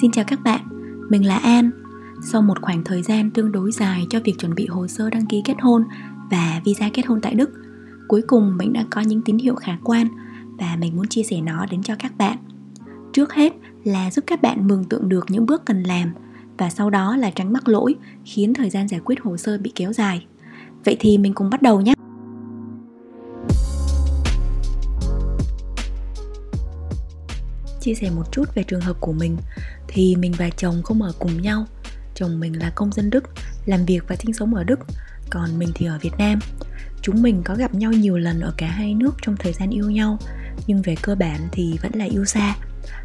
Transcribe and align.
Xin 0.00 0.10
chào 0.10 0.24
các 0.24 0.42
bạn, 0.44 0.60
mình 1.10 1.26
là 1.26 1.36
An. 1.36 1.70
Sau 2.22 2.42
một 2.42 2.60
khoảng 2.62 2.84
thời 2.84 3.02
gian 3.02 3.30
tương 3.30 3.52
đối 3.52 3.72
dài 3.72 4.06
cho 4.10 4.20
việc 4.24 4.34
chuẩn 4.38 4.54
bị 4.54 4.66
hồ 4.66 4.86
sơ 4.86 5.10
đăng 5.10 5.26
ký 5.26 5.42
kết 5.44 5.54
hôn 5.60 5.84
và 6.30 6.60
visa 6.64 6.90
kết 6.92 7.06
hôn 7.06 7.20
tại 7.20 7.34
Đức, 7.34 7.50
cuối 8.08 8.22
cùng 8.26 8.56
mình 8.56 8.72
đã 8.72 8.84
có 8.90 9.00
những 9.00 9.22
tín 9.22 9.38
hiệu 9.38 9.54
khả 9.54 9.72
quan 9.84 10.06
và 10.58 10.76
mình 10.80 10.96
muốn 10.96 11.08
chia 11.08 11.22
sẻ 11.22 11.40
nó 11.40 11.66
đến 11.70 11.82
cho 11.82 11.94
các 11.98 12.18
bạn. 12.18 12.36
Trước 13.12 13.32
hết 13.32 13.52
là 13.84 14.10
giúp 14.10 14.24
các 14.26 14.42
bạn 14.42 14.68
mường 14.68 14.84
tượng 14.84 15.08
được 15.08 15.24
những 15.28 15.46
bước 15.46 15.64
cần 15.64 15.82
làm 15.82 16.12
và 16.58 16.70
sau 16.70 16.90
đó 16.90 17.16
là 17.16 17.30
tránh 17.30 17.52
mắc 17.52 17.68
lỗi 17.68 17.94
khiến 18.24 18.54
thời 18.54 18.70
gian 18.70 18.88
giải 18.88 19.00
quyết 19.04 19.20
hồ 19.22 19.36
sơ 19.36 19.58
bị 19.58 19.72
kéo 19.74 19.92
dài. 19.92 20.26
Vậy 20.84 20.96
thì 21.00 21.18
mình 21.18 21.34
cùng 21.34 21.50
bắt 21.50 21.62
đầu 21.62 21.80
nhé. 21.80 21.94
Chia 27.82 27.94
sẻ 27.94 28.10
một 28.10 28.32
chút 28.32 28.54
về 28.54 28.62
trường 28.62 28.80
hợp 28.80 28.96
của 29.00 29.12
mình. 29.12 29.36
Thì 29.88 30.16
mình 30.16 30.32
và 30.38 30.50
chồng 30.56 30.82
không 30.82 31.02
ở 31.02 31.12
cùng 31.18 31.42
nhau. 31.42 31.66
Chồng 32.14 32.40
mình 32.40 32.58
là 32.58 32.72
công 32.74 32.92
dân 32.92 33.10
đức 33.10 33.24
làm 33.66 33.84
việc 33.84 34.00
và 34.08 34.16
sinh 34.16 34.32
sống 34.32 34.54
ở 34.54 34.64
đức 34.64 34.80
còn 35.30 35.58
mình 35.58 35.68
thì 35.74 35.86
ở 35.86 35.98
việt 36.02 36.12
nam. 36.18 36.38
Chúng 37.02 37.22
mình 37.22 37.42
có 37.44 37.54
gặp 37.54 37.74
nhau 37.74 37.92
nhiều 37.92 38.18
lần 38.18 38.40
ở 38.40 38.54
cả 38.56 38.66
hai 38.66 38.94
nước 38.94 39.14
trong 39.22 39.36
thời 39.36 39.52
gian 39.52 39.70
yêu 39.70 39.90
nhau 39.90 40.18
nhưng 40.66 40.82
về 40.82 40.96
cơ 41.02 41.14
bản 41.14 41.40
thì 41.52 41.78
vẫn 41.82 41.92
là 41.94 42.04
yêu 42.04 42.24
xa. 42.24 42.56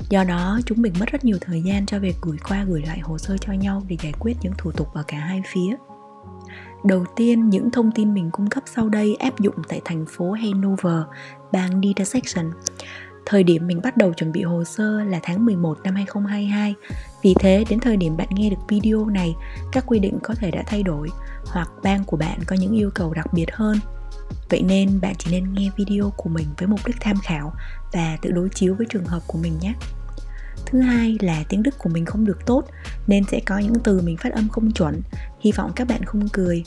Do 0.09 0.23
đó 0.23 0.59
chúng 0.65 0.81
mình 0.81 0.93
mất 0.99 1.11
rất 1.11 1.25
nhiều 1.25 1.37
thời 1.41 1.61
gian 1.61 1.85
cho 1.85 1.99
việc 1.99 2.15
gửi 2.21 2.37
qua 2.49 2.63
gửi 2.63 2.81
lại 2.81 2.99
hồ 2.99 3.17
sơ 3.17 3.37
cho 3.37 3.53
nhau 3.53 3.83
để 3.87 3.97
giải 4.03 4.13
quyết 4.19 4.37
những 4.41 4.53
thủ 4.57 4.71
tục 4.71 4.87
ở 4.93 5.03
cả 5.07 5.17
hai 5.17 5.41
phía. 5.53 5.75
Đầu 6.85 7.05
tiên, 7.15 7.49
những 7.49 7.71
thông 7.71 7.91
tin 7.91 8.13
mình 8.13 8.29
cung 8.31 8.49
cấp 8.49 8.63
sau 8.75 8.89
đây 8.89 9.15
áp 9.15 9.39
dụng 9.39 9.55
tại 9.67 9.81
thành 9.85 10.05
phố 10.09 10.31
Hanover, 10.31 11.01
bang 11.51 11.81
Niedersachsen. 11.81 12.51
Thời 13.29 13.43
điểm 13.43 13.67
mình 13.67 13.81
bắt 13.83 13.97
đầu 13.97 14.13
chuẩn 14.13 14.31
bị 14.31 14.43
hồ 14.43 14.63
sơ 14.63 15.03
là 15.03 15.19
tháng 15.23 15.45
11 15.45 15.77
năm 15.83 15.95
2022 15.95 16.75
Vì 17.23 17.33
thế, 17.39 17.65
đến 17.69 17.79
thời 17.79 17.97
điểm 17.97 18.17
bạn 18.17 18.27
nghe 18.31 18.49
được 18.49 18.57
video 18.67 19.05
này, 19.05 19.35
Các 19.71 19.83
quy 19.87 19.99
định 19.99 20.19
có 20.23 20.33
thể 20.33 20.51
đã 20.51 20.63
thay 20.67 20.83
đổi, 20.83 21.09
Hoặc 21.45 21.69
bang 21.83 22.03
của 22.03 22.17
bạn 22.17 22.39
có 22.47 22.55
những 22.59 22.75
yêu 22.75 22.89
cầu 22.95 23.13
đặc 23.13 23.33
biệt 23.33 23.51
hơn. 23.51 23.79
Vậy 24.49 24.61
nên 24.61 25.01
bạn 25.01 25.15
chỉ 25.17 25.31
nên 25.31 25.53
nghe 25.53 25.69
video 25.77 26.13
của 26.17 26.29
mình 26.29 26.45
với 26.57 26.67
mục 26.67 26.79
đích 26.85 26.95
tham 26.99 27.17
khảo 27.23 27.53
Và 27.93 28.17
tự 28.21 28.31
đối 28.31 28.49
chiếu 28.49 28.75
với 28.75 28.87
trường 28.89 29.05
hợp 29.05 29.21
của 29.27 29.37
mình 29.37 29.53
nhé. 29.61 29.73
Thứ 30.69 30.79
hai 30.79 31.17
là 31.21 31.43
tiếng 31.49 31.63
Đức 31.63 31.77
của 31.77 31.89
mình 31.89 32.05
không 32.05 32.25
được 32.25 32.45
tốt 32.45 32.65
Nên 33.07 33.23
sẽ 33.31 33.39
có 33.45 33.57
những 33.57 33.73
từ 33.83 34.01
mình 34.01 34.17
phát 34.17 34.33
âm 34.33 34.49
không 34.49 34.71
chuẩn. 34.71 35.01
Hy 35.39 35.51
vọng 35.51 35.71
các 35.75 35.87
bạn 35.87 36.03
không 36.03 36.27
cười. 36.33 36.63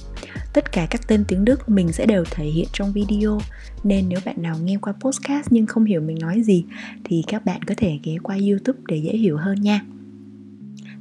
Tất 0.52 0.72
cả 0.72 0.86
các 0.90 1.08
tên 1.08 1.24
tiếng 1.28 1.44
Đức 1.44 1.68
mình 1.68 1.92
sẽ 1.92 2.06
đều 2.06 2.24
thể 2.30 2.44
hiện 2.44 2.66
trong 2.72 2.92
video. 2.92 3.40
Nên 3.84 4.08
nếu 4.08 4.20
bạn 4.24 4.42
nào 4.42 4.56
nghe 4.58 4.76
qua 4.80 4.92
podcast 5.00 5.46
nhưng 5.50 5.66
không 5.66 5.84
hiểu 5.84 6.00
mình 6.00 6.18
nói 6.20 6.42
gì 6.42 6.64
Thì 7.04 7.24
các 7.26 7.44
bạn 7.44 7.62
có 7.62 7.74
thể 7.76 7.98
ghé 8.02 8.16
qua 8.22 8.36
Youtube 8.48 8.78
để 8.88 8.96
dễ 8.96 9.12
hiểu 9.12 9.36
hơn 9.36 9.60
nha. 9.60 9.80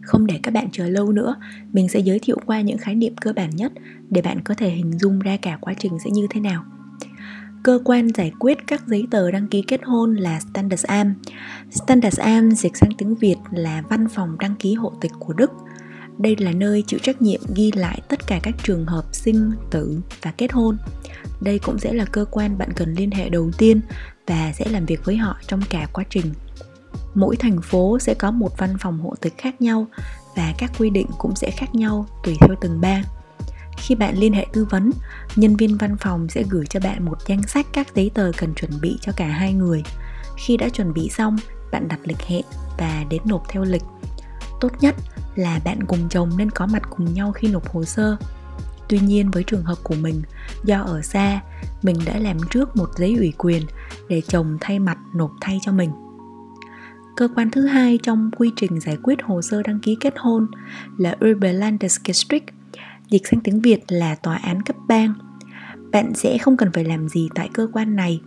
Không 0.02 0.28
để 0.28 0.40
các 0.44 0.54
bạn 0.54 0.68
chờ 0.72 0.90
lâu 0.90 1.12
nữa, 1.12 1.36
mình 1.74 1.90
sẽ 1.90 2.00
giới 2.00 2.20
thiệu 2.20 2.38
qua 2.46 2.62
những 2.62 2.78
khái 2.78 2.96
niệm 2.96 3.16
cơ 3.22 3.34
bản 3.34 3.50
nhất 3.56 3.72
để 4.10 4.22
bạn 4.22 4.42
có 4.42 4.54
thể 4.54 4.70
hình 4.70 4.98
dung 5.00 5.20
ra 5.20 5.38
cả 5.38 5.58
quá 5.62 5.74
trình 5.80 5.94
sẽ 6.04 6.10
như 6.10 6.28
thế 6.30 6.40
nào. 6.40 6.66
Cơ 7.64 7.80
quan 7.86 8.08
giải 8.16 8.32
quyết 8.40 8.58
các 8.68 8.88
giấy 8.88 9.08
tờ 9.12 9.32
đăng 9.32 9.48
ký 9.48 9.62
kết 9.62 9.82
hôn 9.84 10.16
là 10.16 10.40
Standesamt. 10.40 11.18
Standesamt 11.72 12.58
dịch 12.58 12.78
sang 12.78 12.92
tiếng 12.98 13.16
Việt 13.16 13.36
là 13.52 13.84
Văn 13.90 14.08
phòng 14.08 14.38
đăng 14.40 14.56
ký 14.56 14.74
hộ 14.74 14.94
tịch 15.02 15.12
của 15.20 15.34
Đức. 15.34 15.52
Đây 16.18 16.36
là 16.40 16.52
nơi 16.52 16.84
chịu 16.88 17.00
trách 17.04 17.22
nhiệm 17.22 17.42
ghi 17.56 17.72
lại 17.72 18.02
tất 18.08 18.28
cả 18.28 18.40
các 18.44 18.54
trường 18.64 18.86
hợp 18.86 19.04
sinh, 19.12 19.52
tử 19.72 20.00
và 20.22 20.32
kết 20.32 20.52
hôn. 20.52 20.78
Đây 21.42 21.60
cũng 21.60 21.80
sẽ 21.80 21.94
là 21.94 22.06
cơ 22.06 22.26
quan 22.32 22.58
bạn 22.58 22.70
cần 22.76 22.94
liên 22.94 23.12
hệ 23.12 23.30
đầu 23.30 23.52
tiên 23.58 23.82
và 24.28 24.52
sẽ 24.54 24.66
làm 24.70 24.86
việc 24.86 25.06
với 25.06 25.18
họ 25.18 25.38
trong 25.48 25.62
cả 25.70 25.88
quá 25.94 26.04
trình. 26.10 26.34
Mỗi 27.16 27.36
thành 27.36 27.62
phố 27.62 28.00
sẽ 28.00 28.14
có 28.14 28.32
một 28.32 28.58
văn 28.58 28.76
phòng 28.80 29.00
hộ 29.00 29.16
tịch 29.22 29.34
khác 29.38 29.62
nhau 29.62 29.88
và 30.36 30.54
các 30.58 30.72
quy 30.80 30.90
định 30.90 31.08
cũng 31.18 31.36
sẽ 31.36 31.52
khác 31.52 31.76
nhau 31.76 32.06
tùy 32.24 32.36
theo 32.42 32.56
từng 32.62 32.82
bang. 32.82 33.04
Khi 33.80 33.96
bạn 33.96 34.18
liên 34.18 34.34
hệ 34.34 34.46
tư 34.54 34.66
vấn, 34.70 34.92
nhân 35.36 35.56
viên 35.56 35.78
văn 35.78 35.98
phòng 35.98 36.30
sẽ 36.30 36.44
gửi 36.50 36.66
cho 36.70 36.80
bạn 36.80 37.06
một 37.06 37.18
danh 37.28 37.44
sách 37.44 37.68
các 37.74 37.96
giấy 37.96 38.12
tờ 38.14 38.32
cần 38.38 38.54
chuẩn 38.54 38.72
bị 38.82 38.98
cho 39.02 39.12
cả 39.16 39.28
hai 39.28 39.54
người. 39.54 39.84
Khi 40.38 40.58
đã 40.58 40.70
chuẩn 40.70 40.94
bị 40.94 41.10
xong, 41.10 41.38
bạn 41.72 41.88
đặt 41.88 42.00
lịch 42.04 42.22
hẹn 42.22 42.44
và 42.78 43.06
đến 43.10 43.22
nộp 43.26 43.44
theo 43.50 43.64
lịch. 43.64 43.84
Tốt 44.62 44.72
nhất 44.82 44.96
là 45.36 45.60
bạn 45.66 45.84
cùng 45.84 46.10
chồng 46.10 46.30
nên 46.38 46.52
có 46.52 46.68
mặt 46.68 46.84
cùng 46.90 47.14
nhau 47.14 47.32
khi 47.32 47.48
nộp 47.48 47.70
hồ 47.70 47.84
sơ. 47.84 48.18
Tuy 48.90 49.00
nhiên 49.00 49.32
với 49.32 49.44
trường 49.44 49.64
hợp 49.64 49.78
của 49.84 49.96
mình, 49.96 50.22
do 50.64 50.82
ở 50.82 51.02
xa, 51.02 51.42
mình 51.84 51.96
đã 52.06 52.18
làm 52.20 52.38
trước 52.50 52.76
một 52.76 52.90
giấy 52.98 53.16
ủy 53.16 53.34
quyền 53.38 53.64
để 54.10 54.22
chồng 54.28 54.58
thay 54.62 54.80
mặt 54.80 54.98
nộp 55.14 55.32
thay 55.42 55.60
cho 55.62 55.72
mình. 55.72 55.92
Cơ 57.16 57.28
quan 57.36 57.52
thứ 57.52 57.66
hai 57.66 58.00
trong 58.04 58.32
quy 58.38 58.52
trình 58.56 58.80
giải 58.80 58.98
quyết 59.04 59.24
hồ 59.24 59.42
sơ 59.42 59.64
đăng 59.64 59.80
ký 59.80 59.98
kết 60.00 60.14
hôn 60.18 60.48
là 60.98 61.16
Oberlandesgericht 61.32 62.44
dịch 63.10 63.28
sang 63.28 63.40
tiếng 63.40 63.62
Việt 63.62 63.80
là 63.88 64.16
tòa 64.16 64.36
án 64.36 64.62
cấp 64.62 64.76
bang. 64.88 65.14
Bạn 65.92 66.14
sẽ 66.16 66.38
không 66.38 66.58
cần 66.58 66.72
phải 66.74 66.84
làm 66.84 67.10
gì 67.10 67.30
tại 67.36 67.50
cơ 67.54 67.68
quan 67.74 67.96
này. 67.96 68.22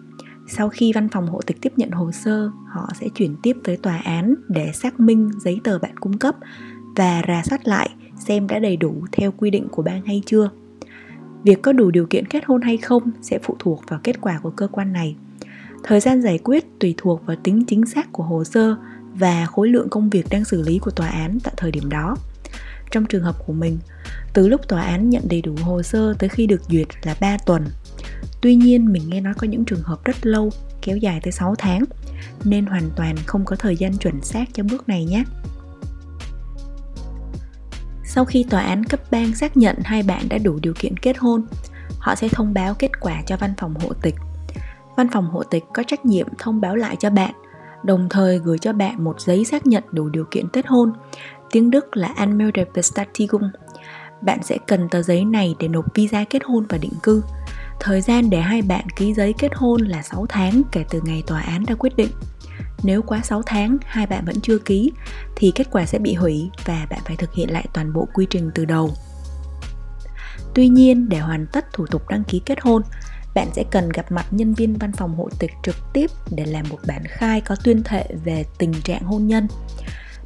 Sau 0.48 0.68
khi 0.68 0.92
văn 0.92 1.08
phòng 1.08 1.26
hộ 1.26 1.40
tịch 1.46 1.56
tiếp 1.60 1.72
nhận 1.76 1.90
hồ 1.90 2.12
sơ, 2.12 2.50
họ 2.68 2.88
sẽ 3.00 3.08
chuyển 3.14 3.36
tiếp 3.42 3.56
tới 3.64 3.76
tòa 3.76 3.96
án 3.96 4.34
để 4.48 4.72
xác 4.72 5.00
minh 5.00 5.30
giấy 5.40 5.60
tờ 5.64 5.78
bạn 5.78 5.96
cung 5.96 6.18
cấp 6.18 6.34
và 6.96 7.22
rà 7.28 7.42
soát 7.44 7.68
lại 7.68 7.90
xem 8.18 8.46
đã 8.46 8.58
đầy 8.58 8.76
đủ 8.76 9.04
theo 9.12 9.32
quy 9.32 9.50
định 9.50 9.68
của 9.68 9.82
bang 9.82 10.02
hay 10.06 10.22
chưa. 10.26 10.50
Việc 11.44 11.62
có 11.62 11.72
đủ 11.72 11.90
điều 11.90 12.06
kiện 12.06 12.26
kết 12.26 12.44
hôn 12.46 12.62
hay 12.62 12.76
không 12.76 13.10
sẽ 13.22 13.38
phụ 13.42 13.56
thuộc 13.58 13.82
vào 13.88 14.00
kết 14.02 14.20
quả 14.20 14.38
của 14.42 14.50
cơ 14.50 14.68
quan 14.68 14.92
này. 14.92 15.16
Thời 15.82 16.00
gian 16.00 16.22
giải 16.22 16.38
quyết 16.38 16.64
tùy 16.80 16.94
thuộc 16.96 17.26
vào 17.26 17.36
tính 17.42 17.64
chính 17.66 17.86
xác 17.86 18.12
của 18.12 18.22
hồ 18.22 18.44
sơ 18.44 18.76
và 19.14 19.46
khối 19.46 19.68
lượng 19.68 19.88
công 19.88 20.10
việc 20.10 20.26
đang 20.30 20.44
xử 20.44 20.62
lý 20.62 20.78
của 20.78 20.90
tòa 20.90 21.08
án 21.08 21.38
tại 21.44 21.54
thời 21.56 21.70
điểm 21.70 21.88
đó. 21.88 22.16
Trong 22.92 23.04
trường 23.06 23.22
hợp 23.22 23.36
của 23.46 23.52
mình, 23.52 23.78
từ 24.32 24.48
lúc 24.48 24.68
tòa 24.68 24.82
án 24.82 25.10
nhận 25.10 25.28
đầy 25.28 25.42
đủ 25.42 25.56
hồ 25.62 25.82
sơ 25.82 26.14
tới 26.18 26.28
khi 26.28 26.46
được 26.46 26.62
duyệt 26.68 26.86
là 27.02 27.16
3 27.20 27.36
tuần. 27.46 27.64
Tuy 28.40 28.54
nhiên 28.54 28.92
mình 28.92 29.02
nghe 29.08 29.20
nói 29.20 29.34
có 29.38 29.46
những 29.46 29.64
trường 29.64 29.82
hợp 29.82 30.04
rất 30.04 30.26
lâu, 30.26 30.50
kéo 30.82 30.96
dài 30.96 31.20
tới 31.22 31.32
6 31.32 31.54
tháng, 31.58 31.84
nên 32.44 32.66
hoàn 32.66 32.90
toàn 32.96 33.16
không 33.26 33.44
có 33.44 33.56
thời 33.56 33.76
gian 33.76 33.96
chuẩn 33.96 34.22
xác 34.22 34.44
cho 34.52 34.62
bước 34.62 34.88
này 34.88 35.04
nhé. 35.04 35.24
Sau 38.04 38.24
khi 38.24 38.44
tòa 38.50 38.60
án 38.60 38.84
cấp 38.84 39.00
bang 39.10 39.34
xác 39.34 39.56
nhận 39.56 39.76
hai 39.84 40.02
bạn 40.02 40.28
đã 40.28 40.38
đủ 40.38 40.58
điều 40.62 40.74
kiện 40.78 40.96
kết 40.96 41.18
hôn, 41.18 41.46
họ 41.98 42.14
sẽ 42.14 42.28
thông 42.28 42.54
báo 42.54 42.74
kết 42.74 43.00
quả 43.00 43.22
cho 43.26 43.36
văn 43.36 43.54
phòng 43.58 43.74
hộ 43.74 43.92
tịch. 44.02 44.14
Văn 44.96 45.06
phòng 45.12 45.30
hộ 45.30 45.42
tịch 45.42 45.64
có 45.74 45.82
trách 45.86 46.06
nhiệm 46.06 46.26
thông 46.38 46.60
báo 46.60 46.76
lại 46.76 46.96
cho 47.00 47.10
bạn, 47.10 47.34
đồng 47.82 48.08
thời 48.08 48.38
gửi 48.38 48.58
cho 48.58 48.72
bạn 48.72 49.04
một 49.04 49.20
giấy 49.20 49.44
xác 49.44 49.66
nhận 49.66 49.84
đủ 49.92 50.08
điều 50.08 50.24
kiện 50.30 50.48
kết 50.48 50.66
hôn 50.66 50.92
tiếng 51.52 51.70
Đức 51.70 51.96
là 51.96 52.08
Anmeldung 52.16 52.72
Bestätigung. 52.74 53.50
Bạn 54.22 54.42
sẽ 54.42 54.58
cần 54.66 54.88
tờ 54.88 55.02
giấy 55.02 55.24
này 55.24 55.54
để 55.58 55.68
nộp 55.68 55.94
visa 55.94 56.24
kết 56.30 56.42
hôn 56.44 56.66
và 56.68 56.78
định 56.78 56.92
cư. 57.02 57.22
Thời 57.80 58.00
gian 58.00 58.30
để 58.30 58.40
hai 58.40 58.62
bạn 58.62 58.84
ký 58.96 59.14
giấy 59.14 59.34
kết 59.38 59.52
hôn 59.54 59.80
là 59.80 60.02
6 60.02 60.26
tháng 60.28 60.62
kể 60.72 60.84
từ 60.90 61.00
ngày 61.04 61.22
tòa 61.26 61.40
án 61.40 61.64
đã 61.66 61.74
quyết 61.74 61.96
định. 61.96 62.10
Nếu 62.82 63.02
quá 63.02 63.20
6 63.22 63.42
tháng 63.46 63.78
hai 63.86 64.06
bạn 64.06 64.24
vẫn 64.24 64.40
chưa 64.40 64.58
ký 64.58 64.92
thì 65.36 65.52
kết 65.54 65.66
quả 65.70 65.86
sẽ 65.86 65.98
bị 65.98 66.14
hủy 66.14 66.50
và 66.64 66.86
bạn 66.90 67.00
phải 67.04 67.16
thực 67.16 67.34
hiện 67.34 67.50
lại 67.50 67.66
toàn 67.72 67.92
bộ 67.92 68.08
quy 68.14 68.26
trình 68.30 68.50
từ 68.54 68.64
đầu. 68.64 68.90
Tuy 70.54 70.68
nhiên, 70.68 71.08
để 71.08 71.18
hoàn 71.18 71.46
tất 71.46 71.72
thủ 71.72 71.86
tục 71.86 72.08
đăng 72.08 72.24
ký 72.24 72.42
kết 72.46 72.60
hôn, 72.60 72.82
bạn 73.34 73.48
sẽ 73.52 73.64
cần 73.70 73.88
gặp 73.94 74.12
mặt 74.12 74.26
nhân 74.30 74.54
viên 74.54 74.74
văn 74.74 74.92
phòng 74.92 75.14
hộ 75.16 75.28
tịch 75.38 75.50
trực 75.62 75.76
tiếp 75.92 76.10
để 76.36 76.44
làm 76.46 76.64
một 76.70 76.78
bản 76.86 77.02
khai 77.06 77.40
có 77.40 77.56
tuyên 77.64 77.82
thệ 77.84 78.06
về 78.24 78.44
tình 78.58 78.72
trạng 78.84 79.02
hôn 79.02 79.26
nhân. 79.26 79.46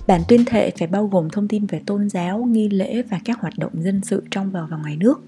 Bản 0.07 0.21
tuyên 0.29 0.45
thệ 0.45 0.71
phải 0.79 0.89
bao 0.89 1.07
gồm 1.07 1.31
thông 1.31 1.49
tin 1.49 1.67
về 1.67 1.81
tôn 1.87 2.09
giáo, 2.09 2.45
nghi 2.45 2.69
lễ 2.69 3.03
và 3.03 3.21
các 3.25 3.41
hoạt 3.41 3.59
động 3.59 3.73
dân 3.83 4.01
sự 4.05 4.23
trong 4.31 4.51
và 4.51 4.61
ngoài 4.61 4.97
nước. 4.97 5.21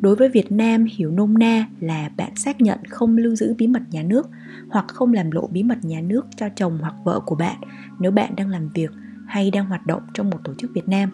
Đối 0.00 0.16
với 0.16 0.28
Việt 0.28 0.52
Nam, 0.52 0.86
hiểu 0.96 1.10
nôm 1.10 1.38
na 1.38 1.66
là 1.80 2.10
bạn 2.16 2.36
xác 2.36 2.60
nhận 2.60 2.78
không 2.88 3.16
lưu 3.16 3.36
giữ 3.36 3.54
bí 3.58 3.66
mật 3.66 3.82
nhà 3.90 4.02
nước 4.02 4.28
hoặc 4.70 4.84
không 4.88 5.12
làm 5.12 5.30
lộ 5.30 5.46
bí 5.46 5.62
mật 5.62 5.84
nhà 5.84 6.00
nước 6.00 6.26
cho 6.36 6.48
chồng 6.56 6.78
hoặc 6.80 6.94
vợ 7.04 7.20
của 7.26 7.34
bạn 7.34 7.56
nếu 7.98 8.10
bạn 8.10 8.36
đang 8.36 8.48
làm 8.48 8.68
việc 8.68 8.90
hay 9.26 9.50
đang 9.50 9.66
hoạt 9.66 9.86
động 9.86 10.02
trong 10.14 10.30
một 10.30 10.38
tổ 10.44 10.54
chức 10.54 10.70
Việt 10.74 10.88
Nam. 10.88 11.10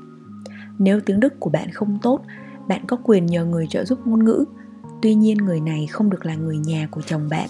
Nếu 0.78 1.00
tiếng 1.00 1.20
Đức 1.20 1.40
của 1.40 1.50
bạn 1.50 1.70
không 1.70 1.98
tốt, 2.02 2.24
bạn 2.68 2.84
có 2.86 2.96
quyền 3.04 3.26
nhờ 3.26 3.44
người 3.44 3.66
trợ 3.70 3.84
giúp 3.84 3.98
ngôn 4.06 4.24
ngữ. 4.24 4.44
Tuy 5.02 5.14
nhiên 5.14 5.36
người 5.36 5.60
này 5.60 5.86
không 5.86 6.10
được 6.10 6.26
là 6.26 6.34
người 6.34 6.58
nhà 6.58 6.88
của 6.90 7.02
chồng 7.06 7.28
bạn. 7.28 7.48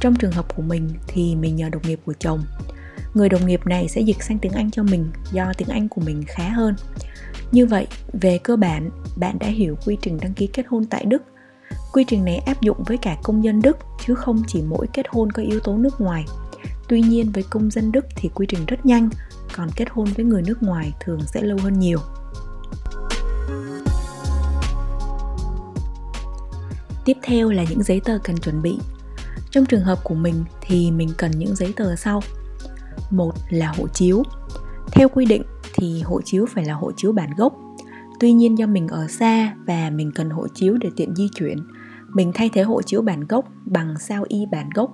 Trong 0.00 0.14
trường 0.14 0.32
hợp 0.32 0.56
của 0.56 0.62
mình 0.62 0.90
thì 1.06 1.36
mình 1.36 1.56
nhờ 1.56 1.68
đồng 1.68 1.82
nghiệp 1.82 2.00
của 2.04 2.14
chồng 2.18 2.44
người 3.16 3.28
đồng 3.28 3.46
nghiệp 3.46 3.60
này 3.66 3.88
sẽ 3.88 4.00
dịch 4.00 4.22
sang 4.22 4.38
tiếng 4.38 4.52
Anh 4.52 4.70
cho 4.70 4.82
mình 4.82 5.10
do 5.32 5.52
tiếng 5.58 5.68
Anh 5.68 5.88
của 5.88 6.00
mình 6.00 6.24
khá 6.26 6.48
hơn. 6.48 6.74
Như 7.52 7.66
vậy, 7.66 7.86
về 8.12 8.38
cơ 8.38 8.56
bản, 8.56 8.90
bạn 9.16 9.38
đã 9.38 9.46
hiểu 9.46 9.76
quy 9.86 9.96
trình 10.02 10.18
đăng 10.22 10.34
ký 10.34 10.46
kết 10.46 10.66
hôn 10.68 10.84
tại 10.84 11.04
Đức. 11.04 11.22
Quy 11.92 12.04
trình 12.04 12.24
này 12.24 12.36
áp 12.36 12.60
dụng 12.60 12.82
với 12.86 12.98
cả 12.98 13.16
công 13.22 13.44
dân 13.44 13.62
Đức 13.62 13.76
chứ 14.06 14.14
không 14.14 14.42
chỉ 14.46 14.62
mỗi 14.62 14.86
kết 14.92 15.06
hôn 15.08 15.32
có 15.32 15.42
yếu 15.42 15.60
tố 15.60 15.76
nước 15.76 16.00
ngoài. 16.00 16.24
Tuy 16.88 17.00
nhiên 17.00 17.30
với 17.32 17.42
công 17.50 17.70
dân 17.70 17.92
Đức 17.92 18.04
thì 18.16 18.28
quy 18.34 18.46
trình 18.46 18.66
rất 18.66 18.86
nhanh, 18.86 19.08
còn 19.56 19.68
kết 19.76 19.88
hôn 19.90 20.08
với 20.16 20.24
người 20.24 20.42
nước 20.42 20.62
ngoài 20.62 20.92
thường 21.00 21.20
sẽ 21.26 21.42
lâu 21.42 21.58
hơn 21.62 21.78
nhiều. 21.78 21.98
Tiếp 27.06 27.16
theo 27.22 27.50
là 27.50 27.64
những 27.70 27.82
giấy 27.82 28.00
tờ 28.04 28.18
cần 28.24 28.36
chuẩn 28.36 28.62
bị. 28.62 28.78
Trong 29.50 29.66
trường 29.66 29.80
hợp 29.80 29.98
của 30.04 30.14
mình 30.14 30.44
thì 30.60 30.90
mình 30.90 31.08
cần 31.18 31.30
những 31.30 31.56
giấy 31.56 31.72
tờ 31.76 31.96
sau 31.96 32.22
một 33.10 33.32
là 33.50 33.72
hộ 33.78 33.88
chiếu 33.88 34.22
Theo 34.92 35.08
quy 35.08 35.26
định 35.26 35.42
thì 35.74 36.02
hộ 36.02 36.20
chiếu 36.24 36.46
phải 36.46 36.64
là 36.64 36.74
hộ 36.74 36.92
chiếu 36.96 37.12
bản 37.12 37.30
gốc. 37.36 37.54
Tuy 38.20 38.32
nhiên 38.32 38.58
do 38.58 38.66
mình 38.66 38.88
ở 38.88 39.06
xa 39.08 39.54
và 39.66 39.90
mình 39.90 40.12
cần 40.14 40.30
hộ 40.30 40.46
chiếu 40.54 40.76
để 40.80 40.90
tiện 40.96 41.14
di 41.14 41.28
chuyển, 41.34 41.58
mình 42.14 42.32
thay 42.34 42.50
thế 42.52 42.62
hộ 42.62 42.82
chiếu 42.82 43.02
bản 43.02 43.26
gốc 43.26 43.44
bằng 43.64 43.94
sao 43.98 44.24
y 44.28 44.46
bản 44.52 44.70
gốc. 44.74 44.90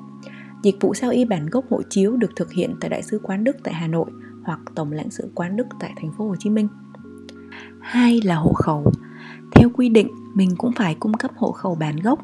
Dịch 0.63 0.77
vụ 0.81 0.95
sao 0.95 1.11
y 1.11 1.25
bản 1.25 1.47
gốc 1.47 1.65
hộ 1.71 1.83
chiếu 1.91 2.17
được 2.17 2.31
thực 2.37 2.53
hiện 2.53 2.75
tại 2.81 2.91
Đại 2.91 3.03
sứ 3.03 3.21
quán 3.23 3.45
Đức 3.45 3.57
tại 3.65 3.75
Hà 3.75 3.87
Nội 3.87 4.11
hoặc 4.45 4.61
Tổng 4.75 4.93
lãnh 4.93 5.11
sự 5.11 5.31
quán 5.35 5.57
Đức 5.57 5.67
tại 5.81 5.93
thành 6.01 6.13
phố 6.19 6.29
Hồ 6.29 6.37
Chí 6.39 6.51
Minh. 6.51 6.69
Hai 7.81 8.21
là 8.25 8.37
hộ 8.37 8.53
khẩu. 8.53 8.93
Theo 9.55 9.71
quy 9.75 9.89
định, 9.89 10.09
mình 10.35 10.57
cũng 10.59 10.73
phải 10.73 10.95
cung 10.95 11.15
cấp 11.15 11.31
hộ 11.37 11.53
khẩu 11.53 11.75
bản 11.75 11.97
gốc, 11.97 12.19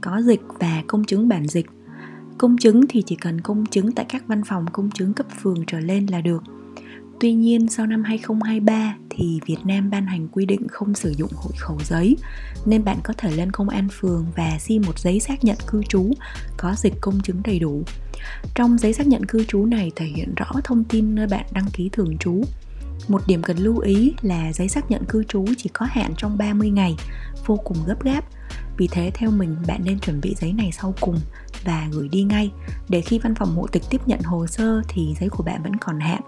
có 0.00 0.22
dịch 0.22 0.40
và 0.58 0.82
công 0.86 1.04
chứng 1.04 1.28
bản 1.28 1.48
dịch. 1.48 1.66
Công 2.38 2.56
chứng 2.56 2.86
thì 2.88 3.02
chỉ 3.06 3.16
cần 3.16 3.40
công 3.40 3.66
chứng 3.66 3.92
tại 3.92 4.06
các 4.08 4.24
văn 4.26 4.42
phòng 4.46 4.66
công 4.72 4.90
chứng 4.90 5.12
cấp 5.14 5.26
phường 5.42 5.64
trở 5.66 5.80
lên 5.80 6.06
là 6.06 6.20
được. 6.20 6.42
Tuy 7.20 7.32
nhiên 7.32 7.68
sau 7.68 7.86
năm 7.86 8.04
2023 8.04 8.96
thì 9.10 9.40
Việt 9.46 9.56
Nam 9.64 9.90
ban 9.90 10.06
hành 10.06 10.28
quy 10.28 10.46
định 10.46 10.68
không 10.68 10.94
sử 10.94 11.10
dụng 11.10 11.30
hộ 11.34 11.50
khẩu 11.58 11.78
giấy 11.84 12.16
nên 12.66 12.84
bạn 12.84 12.98
có 13.04 13.14
thể 13.18 13.36
lên 13.36 13.52
công 13.52 13.68
an 13.68 13.88
phường 13.92 14.26
và 14.36 14.58
xin 14.60 14.82
một 14.86 14.98
giấy 14.98 15.20
xác 15.20 15.44
nhận 15.44 15.56
cư 15.66 15.82
trú 15.88 16.10
có 16.56 16.74
dịch 16.76 16.94
công 17.00 17.20
chứng 17.20 17.40
đầy 17.44 17.58
đủ. 17.58 17.82
Trong 18.54 18.78
giấy 18.78 18.92
xác 18.92 19.06
nhận 19.06 19.26
cư 19.26 19.44
trú 19.44 19.66
này 19.66 19.92
thể 19.96 20.06
hiện 20.06 20.34
rõ 20.36 20.50
thông 20.64 20.84
tin 20.84 21.14
nơi 21.14 21.26
bạn 21.26 21.46
đăng 21.52 21.66
ký 21.72 21.88
thường 21.92 22.18
trú. 22.18 22.42
Một 23.08 23.22
điểm 23.26 23.42
cần 23.42 23.56
lưu 23.56 23.78
ý 23.78 24.14
là 24.22 24.52
giấy 24.52 24.68
xác 24.68 24.90
nhận 24.90 25.04
cư 25.04 25.24
trú 25.24 25.44
chỉ 25.56 25.70
có 25.72 25.86
hạn 25.90 26.14
trong 26.16 26.38
30 26.38 26.70
ngày, 26.70 26.96
vô 27.46 27.56
cùng 27.56 27.76
gấp 27.86 28.04
gáp. 28.04 28.24
Vì 28.76 28.88
thế 28.92 29.10
theo 29.14 29.30
mình 29.30 29.56
bạn 29.66 29.80
nên 29.84 29.98
chuẩn 29.98 30.20
bị 30.20 30.34
giấy 30.40 30.52
này 30.52 30.70
sau 30.72 30.94
cùng 31.00 31.20
và 31.64 31.88
gửi 31.92 32.08
đi 32.08 32.22
ngay 32.22 32.50
để 32.88 33.00
khi 33.00 33.18
văn 33.18 33.34
phòng 33.34 33.56
hộ 33.56 33.66
tịch 33.66 33.82
tiếp 33.90 34.00
nhận 34.06 34.20
hồ 34.20 34.46
sơ 34.46 34.82
thì 34.88 35.14
giấy 35.20 35.28
của 35.28 35.42
bạn 35.42 35.62
vẫn 35.62 35.76
còn 35.76 36.00
hạn 36.00 36.20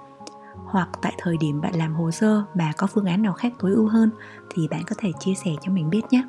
hoặc 0.72 0.88
tại 1.02 1.12
thời 1.18 1.36
điểm 1.36 1.60
bạn 1.60 1.74
làm 1.74 1.94
hồ 1.94 2.10
sơ 2.10 2.42
mà 2.54 2.72
có 2.76 2.86
phương 2.86 3.04
án 3.04 3.22
nào 3.22 3.32
khác 3.32 3.52
tối 3.58 3.72
ưu 3.72 3.88
hơn 3.88 4.10
thì 4.54 4.68
bạn 4.68 4.82
có 4.86 4.94
thể 4.98 5.12
chia 5.20 5.34
sẻ 5.44 5.50
cho 5.62 5.72
mình 5.72 5.90
biết 5.90 6.00
nhé. 6.10 6.22